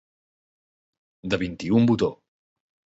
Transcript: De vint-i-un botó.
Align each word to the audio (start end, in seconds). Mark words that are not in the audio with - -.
De 1.35 1.39
vint-i-un 1.45 1.89
botó. 1.95 2.13